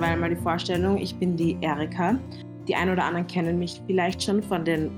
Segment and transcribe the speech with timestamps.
[0.00, 0.96] Derweil mal die Vorstellung.
[0.96, 2.18] Ich bin die Erika.
[2.66, 4.90] Die einen oder anderen kennen mich vielleicht schon von den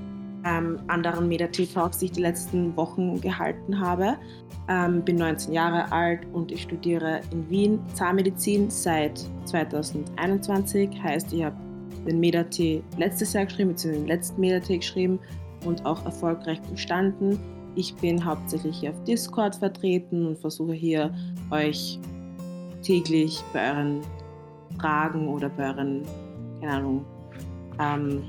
[0.45, 4.17] ähm, anderen Meda-Talks, die ich die letzten Wochen gehalten habe.
[4.68, 10.90] Ähm, bin 19 Jahre alt und ich studiere in Wien Zahnmedizin seit 2021.
[11.03, 11.57] Heißt, ich habe
[12.07, 15.18] den Meda-T letztes Jahr geschrieben, beziehungsweise den letzten Meda-T geschrieben
[15.64, 17.40] und auch erfolgreich bestanden.
[17.75, 21.12] Ich bin hauptsächlich hier auf Discord vertreten und versuche hier
[21.50, 21.98] euch
[22.82, 24.00] täglich bei euren
[24.79, 26.03] Fragen oder bei euren,
[26.61, 27.04] keine Ahnung,
[27.81, 28.22] ähm,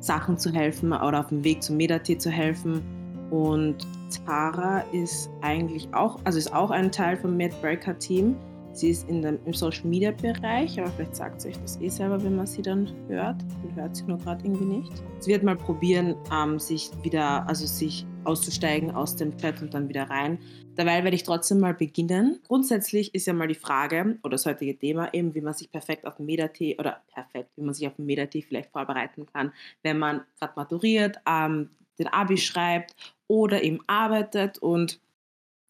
[0.00, 2.82] Sachen zu helfen oder auf dem Weg zum Medati zu helfen.
[3.30, 3.86] Und
[4.24, 8.36] Tara ist eigentlich auch, also ist auch ein Teil vom MedBreaker Team.
[8.72, 11.88] Sie ist in dem, im Social Media Bereich, aber vielleicht sagt sie euch das eh
[11.88, 13.42] selber, wenn man sie dann hört.
[13.64, 14.92] Man hört sie nur gerade irgendwie nicht.
[15.20, 19.88] Sie wird mal probieren, ähm, sich wieder, also sich auszusteigen aus dem Chat und dann
[19.88, 20.38] wieder rein.
[20.74, 22.40] Dabei werde ich trotzdem mal beginnen.
[22.46, 26.06] Grundsätzlich ist ja mal die Frage oder das heutige Thema eben, wie man sich perfekt
[26.06, 30.52] auf Medatee oder perfekt, wie man sich auf Medatee vielleicht vorbereiten kann, wenn man gerade
[30.56, 32.94] maturiert, ähm, den Abi schreibt
[33.28, 35.00] oder eben arbeitet und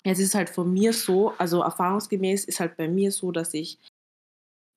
[0.02, 3.78] es ist halt von mir so, also erfahrungsgemäß ist halt bei mir so, dass ich,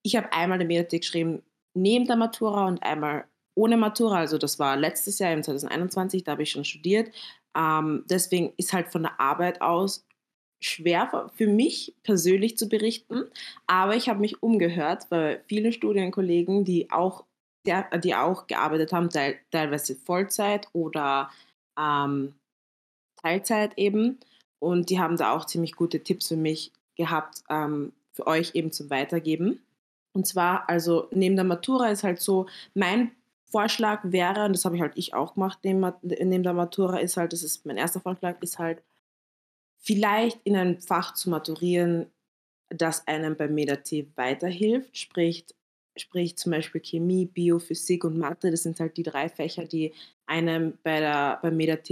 [0.04, 1.44] ich habe einmal den Mediathek geschrieben
[1.76, 6.32] neben der Matura und einmal ohne Matura, also das war letztes Jahr im 2021, da
[6.32, 7.12] habe ich schon studiert.
[7.56, 10.06] Ähm, deswegen ist halt von der Arbeit aus
[10.62, 13.24] schwer für mich persönlich zu berichten,
[13.66, 17.24] aber ich habe mich umgehört bei vielen Studienkollegen, die auch,
[17.66, 21.30] die auch gearbeitet haben, teilweise Vollzeit oder
[21.80, 22.34] ähm,
[23.22, 24.20] Teilzeit eben.
[24.60, 28.72] Und die haben da auch ziemlich gute Tipps für mich gehabt, ähm, für euch eben
[28.72, 29.62] zum Weitergeben.
[30.14, 33.12] Und zwar, also neben der Matura ist halt so, mein
[33.52, 37.34] Vorschlag wäre, und das habe ich halt ich auch gemacht neben, der Matura, ist halt,
[37.34, 38.84] das ist mein erster Vorschlag, ist halt,
[39.80, 42.12] vielleicht in einem Fach zu maturieren,
[42.70, 45.46] das einem beim MEDAT weiterhilft, sprich,
[45.98, 49.94] sprich zum Beispiel Chemie, Bio, Physik und Mathe, das sind halt die drei Fächer, die
[50.28, 51.90] einem bei der, beim MEDAT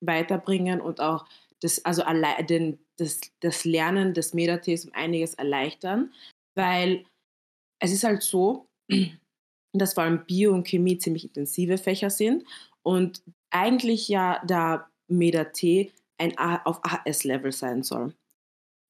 [0.00, 1.26] weiterbringen und auch
[1.60, 2.02] das, also
[2.48, 6.12] den, das, das Lernen des Metates um einiges erleichtern,
[6.56, 7.04] weil
[7.78, 8.66] es ist halt so,
[9.72, 12.44] dass vor allem Bio und Chemie ziemlich intensive Fächer sind
[12.82, 18.14] und eigentlich ja da Meta-T ein A auf AS-Level sein soll.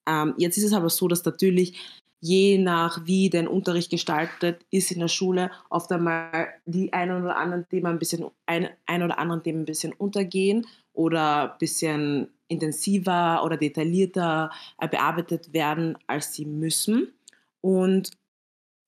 [0.07, 1.79] Ähm, jetzt ist es aber so, dass natürlich
[2.19, 7.35] je nach wie dein Unterricht gestaltet ist in der Schule, oft einmal die ein oder
[7.35, 12.29] anderen Themen ein bisschen ein, ein oder anderen Themen ein bisschen untergehen oder ein bisschen
[12.47, 17.13] intensiver oder detaillierter äh, bearbeitet werden, als sie müssen.
[17.61, 18.11] Und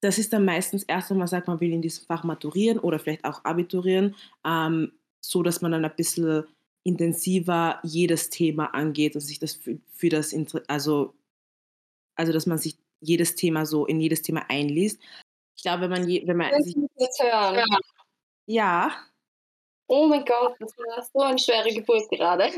[0.05, 2.99] das ist dann meistens erst, wenn man sagt, man will in diesem Fach maturieren oder
[2.99, 6.45] vielleicht auch abiturieren, ähm, so dass man dann ein bisschen
[6.83, 10.35] intensiver jedes Thema angeht und sich das für, für das,
[10.67, 11.15] also,
[12.15, 15.01] also dass man sich jedes Thema so in jedes Thema einliest.
[15.57, 17.55] Ich glaube, wenn man, je, wenn man sich, jetzt hören.
[17.55, 17.65] Ja.
[18.45, 18.91] ja.
[19.87, 22.51] Oh mein Gott, das war so eine schwere Geburt gerade.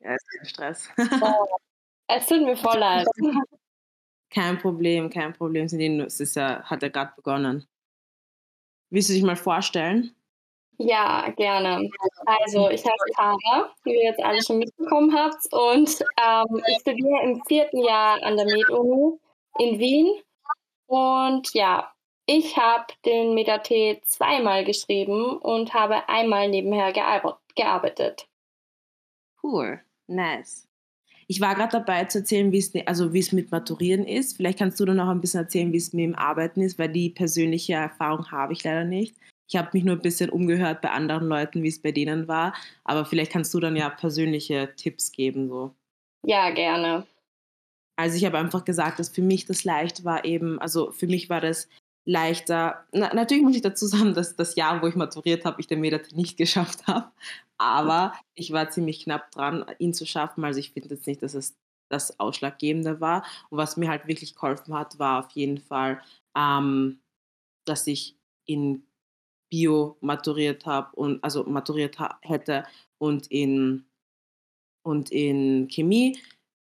[0.00, 0.88] Ja, ist kein Stress.
[0.98, 1.46] Oh,
[2.08, 3.06] es tut mir voll leid.
[4.32, 5.66] Kein Problem, kein Problem.
[5.66, 7.66] Es ist ja, hat ja gerade begonnen.
[8.90, 10.14] Willst du dich mal vorstellen?
[10.78, 11.88] Ja, gerne.
[12.24, 15.52] Also, ich heiße Tara, wie ihr jetzt alle schon mitbekommen habt.
[15.52, 19.18] Und ähm, ich studiere im vierten Jahr an der Med-Uni
[19.58, 20.22] in Wien.
[20.86, 21.92] Und ja,
[22.26, 28.28] ich habe den Meta-T zweimal geschrieben und habe einmal nebenher gearbeitet.
[29.42, 30.68] Cool, nice.
[31.32, 34.36] Ich war gerade dabei zu erzählen, wie es also wie es mit Maturieren ist.
[34.36, 36.90] Vielleicht kannst du dann noch ein bisschen erzählen, wie es mit dem Arbeiten ist, weil
[36.90, 39.16] die persönliche Erfahrung habe ich leider nicht.
[39.48, 42.54] Ich habe mich nur ein bisschen umgehört bei anderen Leuten, wie es bei denen war.
[42.84, 45.48] Aber vielleicht kannst du dann ja persönliche Tipps geben.
[45.48, 45.74] So.
[46.26, 47.06] Ja, gerne.
[47.96, 51.30] Also ich habe einfach gesagt, dass für mich das leicht war eben, also für mich
[51.30, 51.66] war das
[52.04, 52.86] leichter.
[52.92, 55.80] Na, natürlich muss ich dazu sagen, dass das Jahr, wo ich maturiert habe, ich den
[55.80, 57.10] Medat nicht geschafft habe.
[57.58, 60.44] Aber ich war ziemlich knapp dran, ihn zu schaffen.
[60.44, 61.56] Also ich finde jetzt nicht, dass es
[61.90, 63.24] das Ausschlaggebende war.
[63.50, 66.00] Und was mir halt wirklich geholfen hat, war auf jeden Fall,
[66.36, 67.00] ähm,
[67.66, 68.16] dass ich
[68.46, 68.84] in
[69.50, 72.64] Bio maturiert habe und also maturiert hätte
[72.98, 73.84] und in
[74.84, 76.18] und in Chemie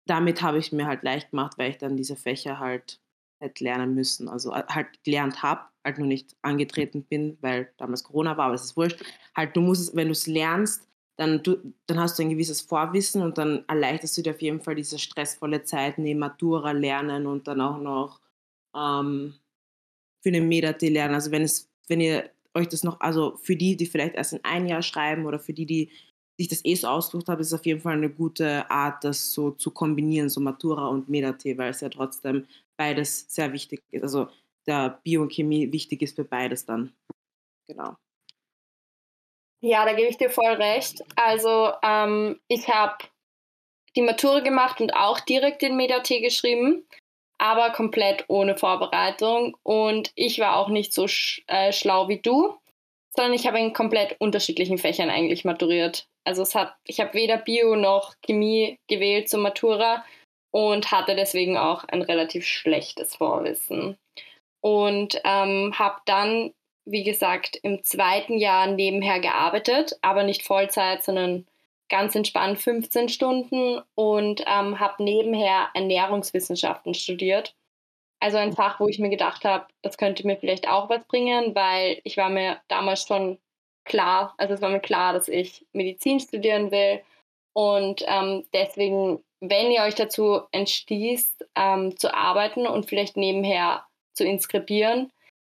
[0.09, 3.01] damit habe ich mir halt leicht gemacht, weil ich dann diese Fächer halt
[3.40, 4.29] hätte lernen müssen.
[4.29, 8.55] Also äh, halt gelernt habe, halt nur nicht angetreten bin, weil damals Corona war, aber
[8.55, 9.02] es ist wurscht.
[9.37, 11.56] Halt, du musst es, wenn du es lernst, dann, du,
[11.87, 14.99] dann hast du ein gewisses Vorwissen und dann erleichterst du dir auf jeden Fall diese
[14.99, 18.20] stressvolle Zeit neben Matura lernen und dann auch noch
[18.75, 19.35] ähm,
[20.20, 21.14] für eine Medate lernen.
[21.14, 24.44] Also wenn es, wenn ihr euch das noch, also für die, die vielleicht erst in
[24.44, 25.91] ein Jahr schreiben oder für die, die
[26.38, 29.50] sich das eh so ausgesucht habe, ist auf jeden Fall eine gute Art, das so
[29.50, 32.46] zu kombinieren, so Matura und Medatee, weil es ja trotzdem
[32.76, 34.02] beides sehr wichtig ist.
[34.02, 34.29] Also
[34.67, 36.93] der Biochemie wichtig ist für beides dann.
[37.67, 37.96] Genau.
[39.61, 41.02] Ja, da gebe ich dir voll recht.
[41.17, 42.96] Also ähm, ich habe
[43.96, 46.87] die Matura gemacht und auch direkt den Medatee geschrieben,
[47.38, 49.56] aber komplett ohne Vorbereitung.
[49.64, 52.55] Und ich war auch nicht so sch äh, schlau wie du,
[53.17, 56.06] sondern ich habe in komplett unterschiedlichen Fächern eigentlich maturiert.
[56.29, 60.05] Also es hat, ich habe weder Bio noch Chemie gewählt zur Matura
[60.51, 63.97] und hatte deswegen auch ein relativ schlechtes Vorwissen.
[64.61, 66.53] Und ähm, habe dann,
[66.85, 71.47] wie gesagt, im zweiten Jahr nebenher gearbeitet, aber nicht Vollzeit, sondern
[71.89, 77.55] ganz entspannt 15 Stunden und ähm, habe nebenher Ernährungswissenschaften studiert.
[78.21, 81.55] Also ein Fach, wo ich mir gedacht habe, das könnte mir vielleicht auch was bringen,
[81.55, 83.39] weil ich war mir damals schon
[83.88, 87.00] klar, also es war mir klar, dass ich Medizin studieren will.
[87.55, 94.25] Und ähm, deswegen, wenn ihr euch dazu entschließt, ähm, zu arbeiten und vielleicht nebenher zu
[94.25, 95.11] inskribieren,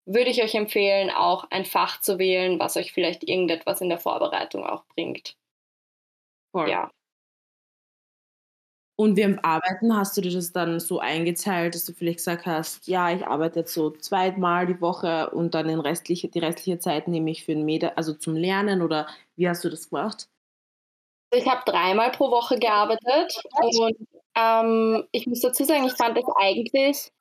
[0.05, 3.99] würde ich euch empfehlen, auch ein Fach zu wählen, was euch vielleicht irgendetwas in der
[3.99, 5.35] Vorbereitung auch bringt.
[6.51, 6.69] Voll.
[6.69, 6.91] Ja.
[9.01, 12.85] Und während Arbeiten hast du dir das dann so eingeteilt, dass du vielleicht gesagt hast,
[12.87, 17.07] ja, ich arbeite jetzt so zweimal die Woche und dann den restliche, die restliche Zeit
[17.07, 20.27] nehme ich für ein Meda, also zum Lernen oder wie hast du das gemacht?
[21.33, 26.25] Ich habe dreimal pro Woche gearbeitet und ähm, ich muss dazu sagen, ich fand das
[26.39, 27.11] eigentlich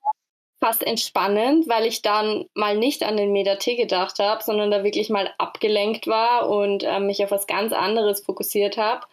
[0.62, 5.08] fast entspannend, weil ich dann mal nicht an den Meda-T gedacht habe, sondern da wirklich
[5.08, 9.06] mal abgelenkt war und äh, mich auf was ganz anderes fokussiert habe.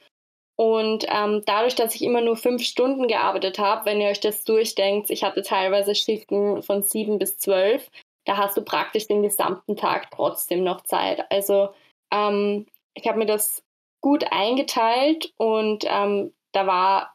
[0.57, 4.43] Und ähm, dadurch, dass ich immer nur fünf Stunden gearbeitet habe, wenn ihr euch das
[4.43, 7.89] durchdenkt, ich hatte teilweise Schichten von sieben bis zwölf,
[8.25, 11.31] da hast du praktisch den gesamten Tag trotzdem noch Zeit.
[11.31, 11.69] Also
[12.11, 12.65] ähm,
[12.95, 13.63] ich habe mir das
[14.01, 17.13] gut eingeteilt und ähm, da war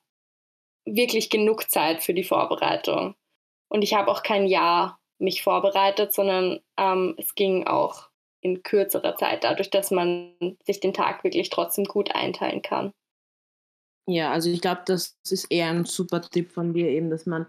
[0.84, 3.16] wirklich genug Zeit für die Vorbereitung.
[3.68, 8.08] Und ich habe auch kein Jahr mich vorbereitet, sondern ähm, es ging auch
[8.40, 10.34] in kürzerer Zeit, dadurch, dass man
[10.64, 12.92] sich den Tag wirklich trotzdem gut einteilen kann.
[14.06, 17.46] Ja, also ich glaube, das ist eher ein super Tipp von dir eben, dass man,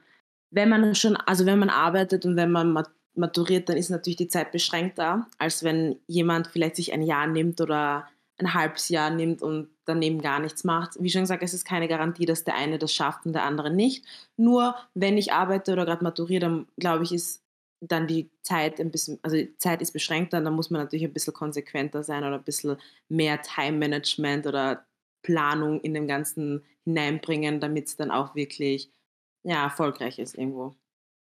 [0.51, 2.77] wenn man schon, also wenn man arbeitet und wenn man
[3.15, 7.59] maturiert, dann ist natürlich die Zeit beschränkter, als wenn jemand vielleicht sich ein Jahr nimmt
[7.61, 8.07] oder
[8.37, 10.95] ein halbes Jahr nimmt und daneben gar nichts macht.
[10.99, 13.71] Wie schon gesagt, es ist keine Garantie, dass der eine das schafft und der andere
[13.71, 14.05] nicht.
[14.37, 17.43] Nur wenn ich arbeite oder gerade maturiere, dann glaube ich, ist
[17.81, 21.13] dann die Zeit ein bisschen, also die Zeit ist beschränkter, dann muss man natürlich ein
[21.13, 22.77] bisschen konsequenter sein oder ein bisschen
[23.09, 24.85] mehr Time Management oder
[25.23, 28.91] Planung in dem Ganzen hineinbringen, damit es dann auch wirklich
[29.43, 30.75] ja, erfolgreich ist irgendwo.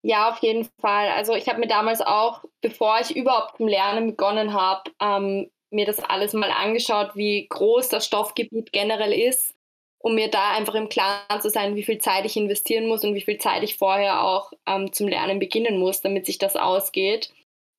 [0.02, 1.10] Ja, auf jeden Fall.
[1.10, 5.86] Also ich habe mir damals auch, bevor ich überhaupt zum Lernen begonnen habe, ähm, mir
[5.86, 9.56] das alles mal angeschaut, wie groß das Stoffgebiet generell ist,
[10.00, 13.16] um mir da einfach im Klaren zu sein, wie viel Zeit ich investieren muss und
[13.16, 17.32] wie viel Zeit ich vorher auch ähm, zum Lernen beginnen muss, damit sich das ausgeht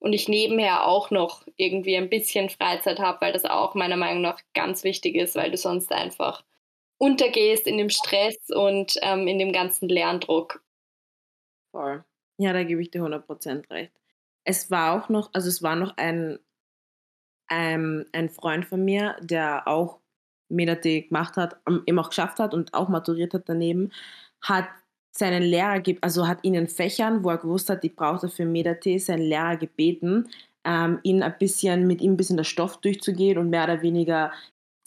[0.04, 4.20] und ich nebenher auch noch irgendwie ein bisschen Freizeit habe, weil das auch meiner Meinung
[4.20, 6.44] nach ganz wichtig ist, weil du sonst einfach
[6.98, 10.62] untergehst in dem Stress und ähm, in dem ganzen Lerndruck.
[11.72, 12.04] Voll.
[12.36, 13.92] Ja, da gebe ich dir 100% recht.
[14.44, 16.38] Es war auch noch, also es war noch ein,
[17.46, 20.00] ein, ein Freund von mir, der auch
[20.50, 21.56] Medate gemacht hat,
[21.86, 23.90] eben auch geschafft hat und auch maturiert hat daneben,
[24.42, 24.68] hat
[25.16, 28.44] seinen Lehrer, also hat ihn in Fächern, wo er gewusst hat, die braucht er für
[28.44, 30.28] Medatee, seinen Lehrer gebeten,
[30.64, 34.32] ähm, ihn ein bisschen, mit ihm ein bisschen der Stoff durchzugehen und mehr oder weniger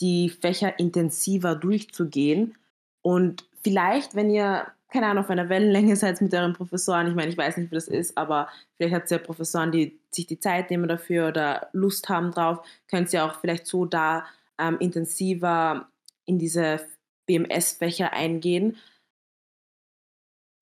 [0.01, 2.55] die Fächer intensiver durchzugehen.
[3.01, 7.29] Und vielleicht, wenn ihr, keine Ahnung, auf einer Wellenlänge seid mit euren Professoren, ich meine,
[7.29, 10.39] ich weiß nicht, wie das ist, aber vielleicht habt ihr ja Professoren, die sich die
[10.39, 14.25] Zeit nehmen dafür oder Lust haben drauf, könnt ihr auch vielleicht so da
[14.59, 15.87] ähm, intensiver
[16.25, 16.81] in diese
[17.27, 18.75] BMS-Fächer eingehen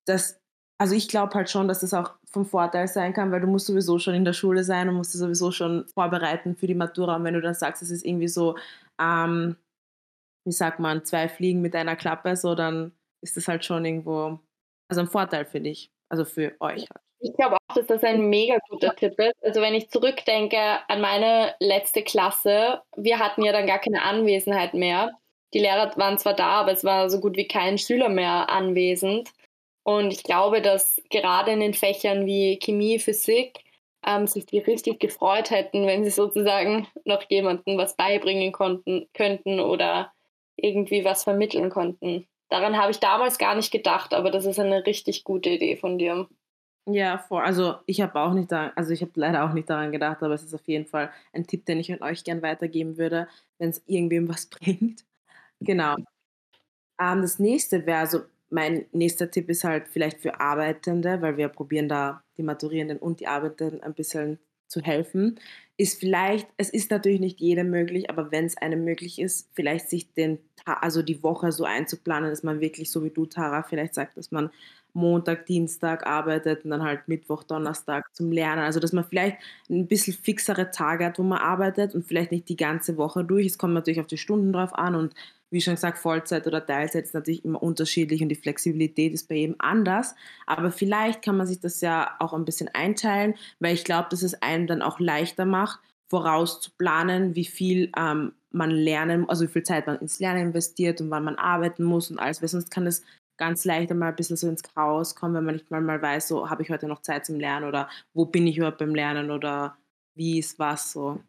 [0.05, 0.39] das,
[0.79, 3.67] also ich glaube halt schon, dass das auch vom Vorteil sein kann, weil du musst
[3.67, 7.15] sowieso schon in der Schule sein und musst dich sowieso schon vorbereiten für die Matura.
[7.15, 8.57] Und wenn du dann sagst, es ist irgendwie so,
[8.99, 9.55] ähm,
[10.45, 14.39] wie sagt man, zwei Fliegen mit einer Klappe, so dann ist das halt schon irgendwo,
[14.89, 17.01] also ein Vorteil für dich, also für euch halt.
[17.19, 19.43] Ich glaube auch, dass das ein mega guter Tipp ist.
[19.43, 24.73] Also wenn ich zurückdenke an meine letzte Klasse, wir hatten ja dann gar keine Anwesenheit
[24.73, 25.17] mehr.
[25.53, 29.31] Die Lehrer waren zwar da, aber es war so gut wie kein Schüler mehr anwesend.
[29.85, 33.59] Und ich glaube, dass gerade in den Fächern wie Chemie, Physik
[34.03, 39.59] ähm, sich die richtig gefreut hätten, wenn sie sozusagen noch jemandem was beibringen konnten, könnten
[39.59, 40.11] oder
[40.55, 42.25] irgendwie was vermitteln konnten.
[42.49, 45.99] Daran habe ich damals gar nicht gedacht, aber das ist eine richtig gute Idee von
[45.99, 46.27] dir.
[46.87, 47.43] Ja, voll.
[47.43, 50.33] Also ich habe auch nicht daran, also ich habe leider auch nicht daran gedacht, aber
[50.33, 53.27] es ist auf jeden Fall ein Tipp, den ich an euch gern weitergeben würde,
[53.59, 55.05] wenn es irgendwem was bringt.
[55.59, 55.95] Genau.
[56.99, 61.49] Ähm, das nächste wäre, also mein nächster Tipp ist halt vielleicht für Arbeitende, weil wir
[61.49, 65.39] probieren da die Maturierenden und die Arbeitenden ein bisschen zu helfen,
[65.77, 69.89] ist vielleicht, es ist natürlich nicht jedem möglich, aber wenn es einem möglich ist, vielleicht
[69.89, 73.93] sich den, also die Woche so einzuplanen, dass man wirklich, so wie du, Tara, vielleicht
[73.93, 74.49] sagt, dass man
[74.95, 78.63] Montag, Dienstag arbeitet und dann halt Mittwoch, Donnerstag zum Lernen.
[78.63, 79.37] Also dass man vielleicht
[79.69, 83.45] ein bisschen fixere Tage hat, wo man arbeitet und vielleicht nicht die ganze Woche durch.
[83.45, 85.13] Es kommt natürlich auf die Stunden drauf an und
[85.51, 89.35] wie schon gesagt, Vollzeit oder Teilzeit ist natürlich immer unterschiedlich und die Flexibilität ist bei
[89.35, 90.15] jedem anders.
[90.47, 94.23] Aber vielleicht kann man sich das ja auch ein bisschen einteilen, weil ich glaube, dass
[94.23, 99.63] es einem dann auch leichter macht, vorauszuplanen, wie viel ähm, man lernen, also wie viel
[99.63, 102.87] Zeit man ins Lernen investiert und wann man arbeiten muss und alles, weil sonst kann
[102.87, 103.03] es
[103.37, 106.27] ganz leicht einmal ein bisschen so ins Chaos kommen, wenn man nicht mal, mal weiß,
[106.27, 109.31] so habe ich heute noch Zeit zum Lernen oder wo bin ich überhaupt beim Lernen
[109.31, 109.77] oder
[110.15, 111.19] wie ist was so.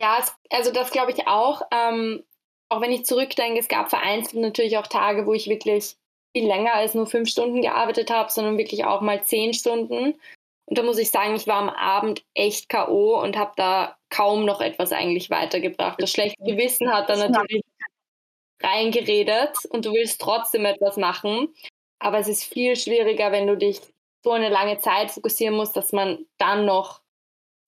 [0.00, 1.62] Ja, also das glaube ich auch.
[1.70, 2.24] Ähm,
[2.68, 5.96] auch wenn ich zurückdenke, es gab vereinzelt natürlich auch Tage, wo ich wirklich
[6.36, 10.14] viel länger als nur fünf Stunden gearbeitet habe, sondern wirklich auch mal zehn Stunden.
[10.66, 13.20] Und da muss ich sagen, ich war am Abend echt K.O.
[13.22, 16.00] und habe da kaum noch etwas eigentlich weitergebracht.
[16.00, 17.62] Das schlechte Gewissen hat dann natürlich
[18.64, 21.54] reingeredet und du willst trotzdem etwas machen.
[21.98, 23.80] Aber es ist viel schwieriger, wenn du dich
[24.24, 27.00] so eine lange Zeit fokussieren musst, dass man dann noch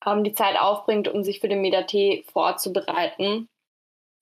[0.04, 1.94] ähm, die Zeit aufbringt, um sich für den Medat
[2.32, 3.48] vorzubereiten.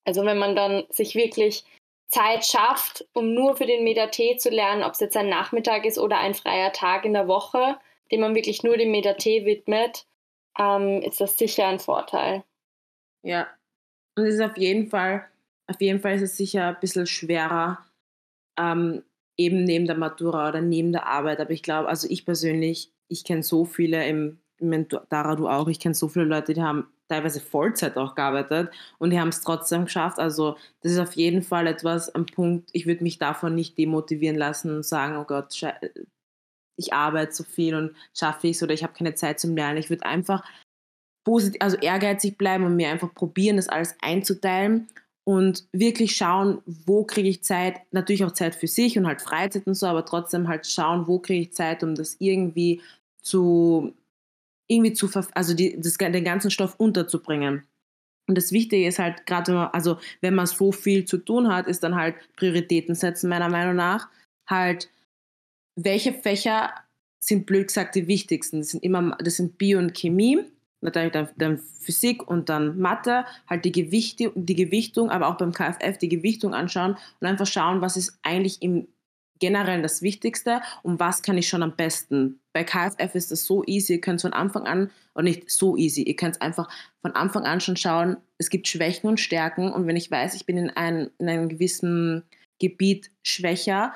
[0.04, 1.64] Also wenn man dann sich wirklich
[2.08, 5.98] Zeit schafft, um nur für den Medat zu lernen, ob es jetzt ein Nachmittag ist
[5.98, 7.78] oder ein freier Tag in der Woche,
[8.12, 10.06] dem man wirklich nur dem Medat widmet,
[10.58, 12.44] ähm, ist das sicher ein Vorteil.
[13.22, 13.48] Ja,
[14.16, 15.28] und es ist auf jeden Fall,
[15.66, 17.84] auf jeden Fall ist es sicher ein bisschen schwerer,
[18.58, 19.02] ähm,
[19.36, 21.40] eben neben der Matura oder neben der Arbeit.
[21.40, 24.38] Aber ich glaube, also ich persönlich, ich kenne so viele im,
[25.10, 29.10] Dara, du auch, ich kenne so viele Leute, die haben teilweise Vollzeit auch gearbeitet und
[29.10, 30.18] die haben es trotzdem geschafft.
[30.18, 34.38] Also das ist auf jeden Fall etwas, ein Punkt, ich würde mich davon nicht demotivieren
[34.38, 35.60] lassen und sagen, oh Gott,
[36.76, 39.78] ich arbeite so viel und schaffe ich es oder ich habe keine Zeit zum Lernen.
[39.78, 40.44] Ich würde einfach
[41.26, 44.88] positiv, also ehrgeizig bleiben und mir einfach probieren, das alles einzuteilen
[45.24, 49.66] und wirklich schauen, wo kriege ich Zeit, natürlich auch Zeit für sich und halt Freizeit
[49.66, 52.82] und so, aber trotzdem halt schauen, wo kriege ich Zeit, um das irgendwie
[53.22, 53.94] zu
[54.66, 57.64] irgendwie zu, also die, das, den ganzen Stoff unterzubringen.
[58.26, 61.82] Und das Wichtige ist halt, gerade also wenn man so viel zu tun hat, ist
[61.82, 64.08] dann halt Prioritäten setzen, meiner Meinung nach.
[64.48, 64.90] Halt,
[65.76, 66.72] welche Fächer
[67.20, 68.60] sind blöd gesagt die wichtigsten?
[68.60, 70.44] Das sind immer, das sind Bio und Chemie,
[70.84, 75.52] natürlich dann, dann Physik und dann Mathe, halt die, Gewichte, die Gewichtung, aber auch beim
[75.52, 78.88] KFF die Gewichtung anschauen und einfach schauen, was ist eigentlich im
[79.40, 82.40] generell das Wichtigste und was kann ich schon am besten.
[82.54, 86.02] Bei KFF ist das so easy, ihr könnt von Anfang an, oder nicht so easy,
[86.02, 86.68] ihr könnt einfach
[87.02, 90.46] von Anfang an schon schauen, es gibt Schwächen und Stärken und wenn ich weiß, ich
[90.46, 92.22] bin in, ein, in einem gewissen
[92.60, 93.92] Gebiet schwächer,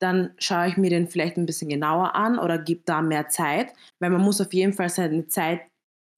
[0.00, 3.72] dann schaue ich mir den vielleicht ein bisschen genauer an oder gebe da mehr Zeit,
[4.00, 5.60] weil man muss auf jeden Fall seine Zeit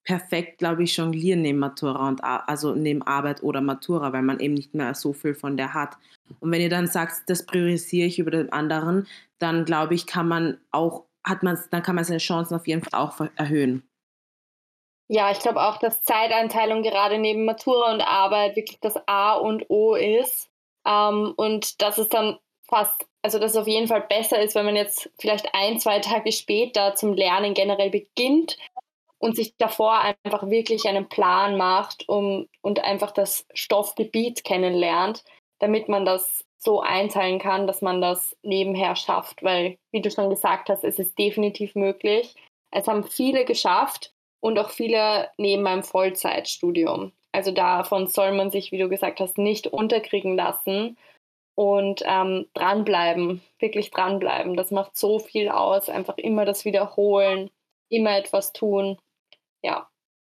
[0.04, 4.54] perfekt, glaube ich, jonglieren neben Matura und also neben Arbeit oder Matura, weil man eben
[4.54, 5.96] nicht mehr so viel von der hat.
[6.40, 9.06] Und wenn ihr dann sagt, das priorisiere ich über den anderen,
[9.38, 12.82] dann glaube ich, kann man auch, hat man, dann kann man seine Chancen auf jeden
[12.82, 13.82] Fall auch erhöhen.
[15.08, 19.68] Ja, ich glaube auch, dass Zeiteinteilung gerade neben Matura und Arbeit wirklich das A und
[19.68, 20.48] O ist.
[20.86, 24.64] Ähm, und dass es dann fast, also dass es auf jeden Fall besser ist, wenn
[24.64, 28.56] man jetzt vielleicht ein, zwei Tage später zum Lernen generell beginnt
[29.22, 35.22] und sich davor einfach wirklich einen Plan macht um, und einfach das Stoffgebiet kennenlernt,
[35.60, 39.44] damit man das so einteilen kann, dass man das nebenher schafft.
[39.44, 42.34] Weil, wie du schon gesagt hast, es ist definitiv möglich.
[42.72, 47.12] Es haben viele geschafft und auch viele neben einem Vollzeitstudium.
[47.30, 50.98] Also davon soll man sich, wie du gesagt hast, nicht unterkriegen lassen
[51.54, 54.56] und ähm, dranbleiben, wirklich dranbleiben.
[54.56, 55.88] Das macht so viel aus.
[55.88, 57.50] Einfach immer das wiederholen,
[57.88, 58.98] immer etwas tun
[59.62, 59.88] ja.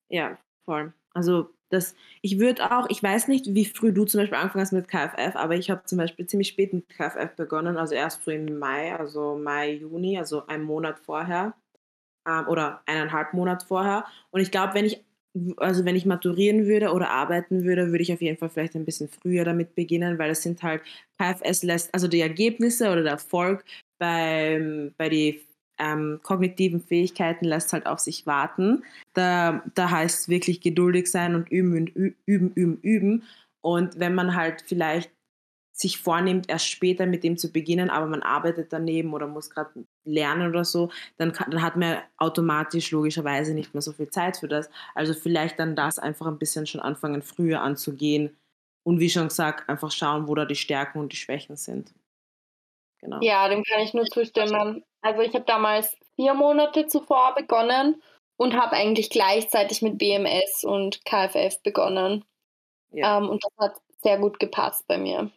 [0.09, 0.93] Ja, voll.
[1.13, 4.73] Also das, ich würde auch, ich weiß nicht, wie früh du zum Beispiel angefangen hast
[4.73, 8.31] mit KFF, aber ich habe zum Beispiel ziemlich spät mit KFF begonnen, also erst so
[8.31, 11.55] im Mai, also Mai, Juni, also einen Monat vorher
[12.27, 14.05] ähm, oder eineinhalb Monat vorher.
[14.31, 15.03] Und ich glaube, wenn ich,
[15.57, 18.85] also wenn ich maturieren würde oder arbeiten würde, würde ich auf jeden Fall vielleicht ein
[18.85, 20.81] bisschen früher damit beginnen, weil es sind halt,
[21.19, 23.65] KFS lässt, also die Ergebnisse oder der Erfolg
[23.99, 25.39] beim, bei den
[25.83, 28.83] ähm, kognitiven Fähigkeiten lässt halt auf sich warten.
[29.13, 33.23] Da, da heißt es wirklich geduldig sein und üben, üben, üben, üben.
[33.61, 35.11] Und wenn man halt vielleicht
[35.75, 39.71] sich vornimmt, erst später mit dem zu beginnen, aber man arbeitet daneben oder muss gerade
[40.05, 44.37] lernen oder so, dann, kann, dann hat man automatisch logischerweise nicht mehr so viel Zeit
[44.37, 44.69] für das.
[44.93, 48.37] Also vielleicht dann das einfach ein bisschen schon anfangen, früher anzugehen
[48.83, 51.93] und wie schon gesagt, einfach schauen, wo da die Stärken und die Schwächen sind.
[53.03, 53.19] Genau.
[53.21, 54.83] Ja, dem kann ich nur zustimmen.
[55.01, 58.01] Also ich habe damals vier Monate zuvor begonnen
[58.37, 62.23] und habe eigentlich gleichzeitig mit BMS und KFF begonnen.
[62.91, 63.17] Ja.
[63.17, 65.29] Ähm, und das hat sehr gut gepasst bei mir.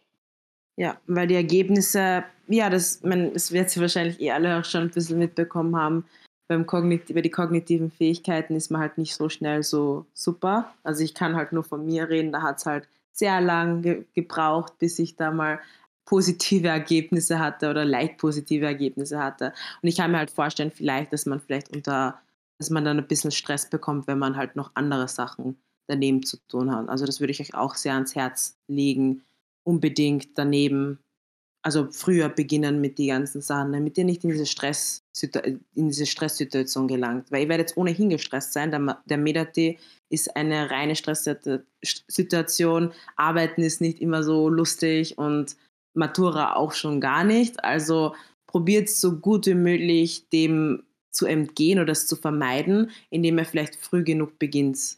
[0.77, 4.83] Ja, weil die Ergebnisse, ja, das, man, das wird Sie wahrscheinlich eh alle auch schon
[4.83, 6.05] ein bisschen mitbekommen haben.
[6.47, 10.73] Beim Kognit bei den kognitiven Fähigkeiten ist man halt nicht so schnell so super.
[10.83, 14.05] Also ich kann halt nur von mir reden, da hat es halt sehr lang ge
[14.13, 15.59] gebraucht, bis ich da mal
[16.07, 19.53] positive Ergebnisse hatte oder leicht positive Ergebnisse hatte.
[19.81, 22.19] Und ich kann mir halt vorstellen, vielleicht, dass man vielleicht unter,
[22.57, 26.37] dass man dann ein bisschen Stress bekommt, wenn man halt noch andere Sachen daneben zu
[26.47, 26.89] tun hat.
[26.89, 29.21] Also das würde ich euch auch sehr ans Herz legen,
[29.63, 30.99] unbedingt daneben,
[31.61, 35.03] also früher beginnen mit den ganzen Sachen, damit ihr nicht in diese, Stress,
[35.73, 37.29] in diese Stresssituation gelangt.
[37.31, 38.71] Weil ihr werdet ohnehin gestresst sein.
[38.71, 39.75] Der, der
[40.09, 42.93] ist eine reine Stresssituation.
[43.17, 45.57] Arbeiten ist nicht immer so lustig und
[45.97, 47.63] Matura auch schon gar nicht.
[47.63, 53.45] Also probiert so gut wie möglich dem zu entgehen oder es zu vermeiden, indem ihr
[53.45, 54.97] vielleicht früh genug beginnt,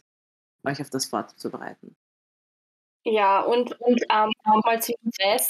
[0.64, 1.96] euch auf das vorzubereiten.
[3.04, 5.48] Ja, und, und ähm, nochmal zu Stress.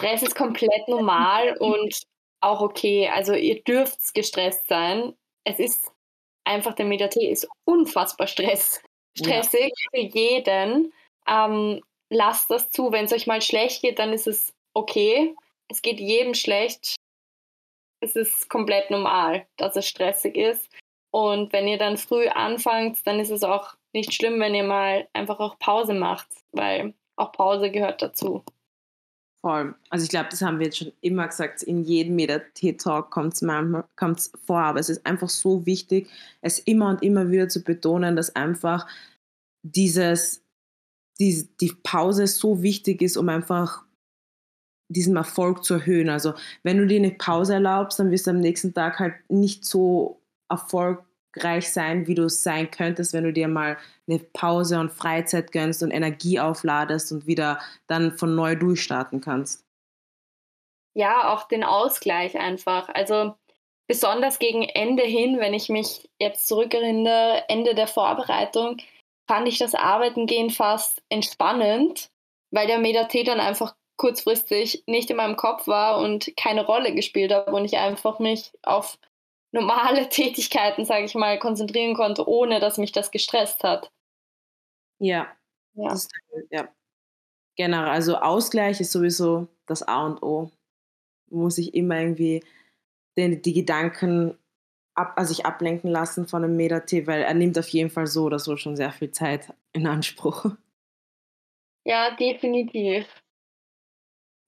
[0.00, 1.94] Stress ist komplett normal und
[2.40, 3.08] auch okay.
[3.08, 5.14] Also ihr dürft gestresst sein.
[5.44, 5.92] Es ist
[6.44, 8.80] einfach, der MediaT ist unfassbar stress,
[9.16, 9.90] stressig ja.
[9.90, 10.92] für jeden.
[11.26, 11.80] Ähm,
[12.12, 12.92] lasst das zu.
[12.92, 15.34] Wenn es euch mal schlecht geht, dann ist es okay.
[15.68, 16.96] Es geht jedem schlecht.
[18.00, 20.68] Es ist komplett normal, dass es stressig ist.
[21.10, 25.08] Und wenn ihr dann früh anfangt, dann ist es auch nicht schlimm, wenn ihr mal
[25.12, 28.42] einfach auch Pause macht, weil auch Pause gehört dazu.
[29.44, 29.74] Voll.
[29.90, 34.32] Also ich glaube, das haben wir jetzt schon immer gesagt, in jedem Medit-Talk kommt es
[34.46, 36.08] vor, aber es ist einfach so wichtig,
[36.40, 38.86] es immer und immer wieder zu betonen, dass einfach
[39.62, 40.41] dieses,
[41.18, 43.84] die, die Pause so wichtig ist, um einfach
[44.88, 46.08] diesen Erfolg zu erhöhen.
[46.08, 49.64] Also wenn du dir eine Pause erlaubst, dann wirst du am nächsten Tag halt nicht
[49.64, 54.92] so erfolgreich sein, wie du es sein könntest, wenn du dir mal eine Pause und
[54.92, 59.64] Freizeit gönnst und Energie aufladest und wieder dann von neu durchstarten kannst.
[60.94, 62.90] Ja, auch den Ausgleich einfach.
[62.90, 63.34] Also
[63.86, 68.76] besonders gegen Ende hin, wenn ich mich jetzt zurückerinnere, Ende der Vorbereitung,
[69.32, 72.10] fand ich das Arbeiten gehen fast entspannend,
[72.50, 77.32] weil der Meditate dann einfach kurzfristig nicht in meinem Kopf war und keine Rolle gespielt
[77.32, 78.98] habe und ich einfach mich auf
[79.50, 83.90] normale Tätigkeiten, sage ich mal, konzentrieren konnte, ohne dass mich das gestresst hat.
[84.98, 85.34] Ja.
[85.76, 85.88] Ja.
[85.88, 86.08] Das,
[86.50, 86.68] ja.
[87.56, 90.50] Generell, also Ausgleich ist sowieso das A und O.
[91.30, 92.44] Muss ich immer irgendwie
[93.16, 94.36] den, die Gedanken
[94.94, 98.24] ab, also sich ablenken lassen von einem Medatee, weil er nimmt auf jeden Fall so
[98.24, 100.46] oder so schon sehr viel Zeit in Anspruch.
[101.84, 103.06] Ja, definitiv.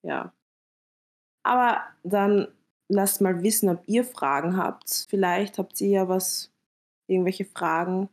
[0.03, 0.33] Ja.
[1.43, 2.47] Aber dann
[2.87, 5.07] lasst mal wissen, ob ihr Fragen habt.
[5.09, 6.51] Vielleicht habt ihr ja was,
[7.07, 8.09] irgendwelche Fragen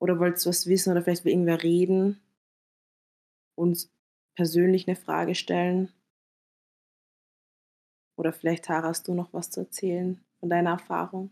[0.00, 2.20] oder wollt ihr was wissen oder vielleicht will irgendwer reden,
[3.56, 3.90] uns
[4.36, 5.92] persönlich eine Frage stellen.
[8.18, 11.30] Oder vielleicht, Tara, hast du noch was zu erzählen von deiner Erfahrung?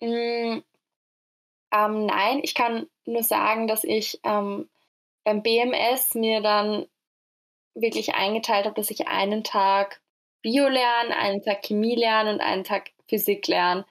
[0.00, 0.62] Mm,
[1.72, 4.68] ähm, nein, ich kann nur sagen, dass ich ähm,
[5.24, 6.86] beim BMS mir dann
[7.74, 10.00] wirklich eingeteilt habe, dass ich einen Tag
[10.42, 13.84] Bio lernen, einen Tag Chemie lernen und einen Tag Physik lernen,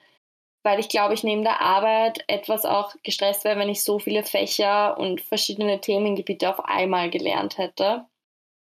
[0.64, 4.24] weil ich glaube, ich neben der Arbeit etwas auch gestresst wäre, wenn ich so viele
[4.24, 8.06] Fächer und verschiedene Themengebiete auf einmal gelernt hätte.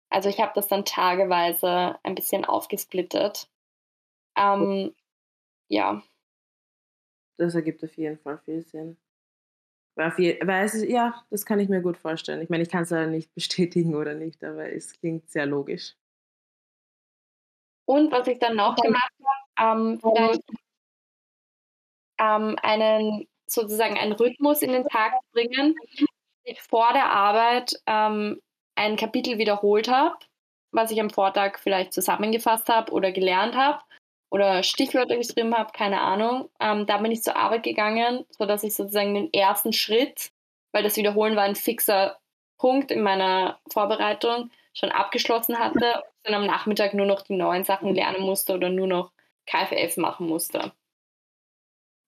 [0.09, 3.49] Also ich habe das dann tageweise ein bisschen aufgesplittet.
[4.37, 4.95] Ähm,
[5.69, 6.03] ja.
[7.37, 8.97] Das ergibt auf jeden Fall viel Sinn.
[9.95, 12.41] Weil, es ist, ja, das kann ich mir gut vorstellen.
[12.41, 15.95] Ich meine, ich kann es leider nicht bestätigen oder nicht, aber es klingt sehr logisch.
[17.85, 19.11] Und was ich dann noch gemacht
[19.57, 20.41] habe, ähm, vielleicht
[22.19, 25.75] ähm, einen sozusagen einen Rhythmus in den Tag bringen,
[26.43, 28.39] ich vor der Arbeit ähm,
[28.75, 30.15] ein Kapitel wiederholt habe,
[30.71, 33.79] was ich am Vortag vielleicht zusammengefasst habe oder gelernt habe
[34.29, 36.49] oder Stichwörter geschrieben habe, keine Ahnung.
[36.59, 40.31] Ähm, da bin ich zur Arbeit gegangen, sodass ich sozusagen den ersten Schritt,
[40.71, 42.17] weil das Wiederholen war ein fixer
[42.57, 47.95] Punkt in meiner Vorbereitung, schon abgeschlossen hatte dann am Nachmittag nur noch die neuen Sachen
[47.95, 49.11] lernen musste oder nur noch
[49.47, 50.71] KFF machen musste.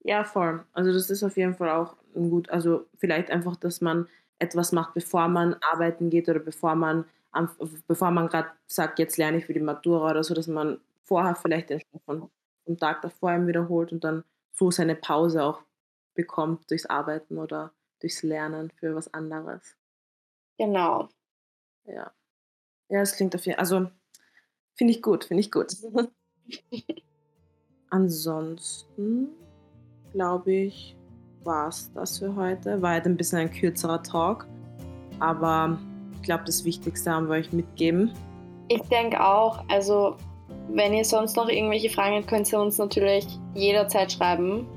[0.02, 0.66] Ja, voll.
[0.74, 2.50] Also das ist auf jeden Fall auch gut.
[2.50, 4.08] Also vielleicht einfach, dass man
[4.40, 7.06] etwas macht, bevor man arbeiten geht oder bevor man
[7.88, 10.80] bevor man gerade sagt, jetzt lerne ich für die Matura oder so, dass man
[11.10, 12.30] vorher vielleicht den Stoff von,
[12.66, 15.64] vom Tag davor eben wiederholt und dann so seine Pause auch
[16.14, 19.76] bekommt durchs Arbeiten oder durchs Lernen für was anderes.
[20.58, 21.10] Genau.
[21.86, 22.12] Ja.
[22.90, 23.62] Ja, es klingt auf jeden Fall.
[23.62, 23.90] Also
[24.76, 25.76] finde ich gut, finde ich gut.
[27.90, 29.30] Ansonsten
[30.12, 30.96] glaube ich,
[31.44, 32.82] war es das für heute.
[32.82, 34.48] War halt ein bisschen ein kürzerer Talk,
[35.20, 35.80] aber
[36.16, 38.12] ich glaube, das Wichtigste haben wir euch mitgeben.
[38.68, 40.18] Ich denke auch, also
[40.70, 44.68] wenn ihr sonst noch irgendwelche Fragen habt, könnt ihr uns natürlich jederzeit schreiben.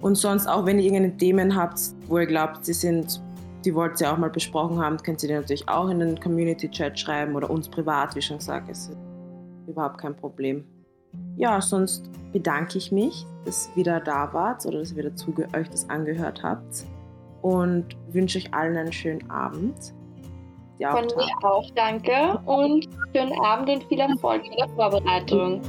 [0.00, 3.22] Und sonst auch, wenn ihr irgendeine Themen habt, wo ihr glaubt, sie sind,
[3.64, 6.98] die wollt ihr auch mal besprochen haben, könnt ihr die natürlich auch in den Community-Chat
[6.98, 8.68] schreiben oder uns privat, wie schon gesagt.
[8.70, 8.96] Es ist
[9.66, 10.64] überhaupt kein Problem.
[11.36, 15.34] Ja, sonst bedanke ich mich, dass ihr wieder da wart oder dass ihr wieder zu
[15.54, 16.84] euch das angehört habt
[17.42, 19.94] und wünsche euch allen einen schönen Abend.
[20.78, 25.60] Von mir auch, danke und schönen Abend und viel Erfolg in der Vorbereitung.